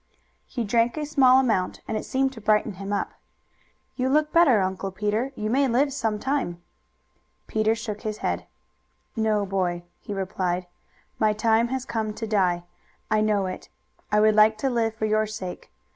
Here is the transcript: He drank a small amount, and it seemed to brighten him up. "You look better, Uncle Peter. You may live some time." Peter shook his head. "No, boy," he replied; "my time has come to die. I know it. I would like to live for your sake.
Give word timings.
He 0.47 0.63
drank 0.63 0.97
a 0.97 1.05
small 1.05 1.39
amount, 1.39 1.81
and 1.87 1.95
it 1.95 2.05
seemed 2.05 2.33
to 2.33 2.41
brighten 2.41 2.73
him 2.81 2.91
up. 2.91 3.11
"You 3.95 4.09
look 4.09 4.31
better, 4.33 4.59
Uncle 4.59 4.89
Peter. 4.89 5.31
You 5.35 5.51
may 5.51 5.67
live 5.67 5.93
some 5.93 6.17
time." 6.17 6.59
Peter 7.45 7.75
shook 7.75 8.01
his 8.01 8.17
head. 8.17 8.47
"No, 9.15 9.45
boy," 9.45 9.83
he 9.99 10.11
replied; 10.15 10.65
"my 11.19 11.33
time 11.33 11.67
has 11.67 11.85
come 11.85 12.15
to 12.15 12.25
die. 12.25 12.63
I 13.11 13.21
know 13.21 13.45
it. 13.45 13.69
I 14.11 14.19
would 14.19 14.33
like 14.33 14.57
to 14.57 14.71
live 14.71 14.95
for 14.95 15.05
your 15.05 15.27
sake. 15.27 15.69